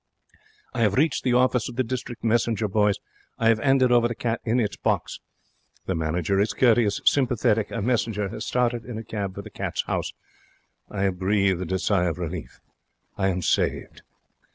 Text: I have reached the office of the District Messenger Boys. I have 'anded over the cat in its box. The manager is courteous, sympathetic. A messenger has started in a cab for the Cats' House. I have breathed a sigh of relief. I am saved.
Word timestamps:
I 0.73 0.81
have 0.81 0.95
reached 0.95 1.23
the 1.23 1.33
office 1.35 1.69
of 1.69 1.75
the 1.75 1.83
District 1.83 2.23
Messenger 2.23 2.67
Boys. 2.67 2.95
I 3.37 3.49
have 3.49 3.59
'anded 3.59 3.91
over 3.91 4.07
the 4.07 4.15
cat 4.15 4.41
in 4.43 4.59
its 4.59 4.75
box. 4.75 5.19
The 5.85 5.93
manager 5.93 6.39
is 6.39 6.53
courteous, 6.53 7.01
sympathetic. 7.05 7.69
A 7.69 7.83
messenger 7.83 8.29
has 8.29 8.43
started 8.43 8.83
in 8.83 8.97
a 8.97 9.03
cab 9.03 9.35
for 9.35 9.43
the 9.43 9.51
Cats' 9.51 9.83
House. 9.83 10.13
I 10.89 11.03
have 11.03 11.19
breathed 11.19 11.71
a 11.71 11.77
sigh 11.77 12.05
of 12.05 12.17
relief. 12.17 12.59
I 13.15 13.27
am 13.27 13.43
saved. 13.43 14.01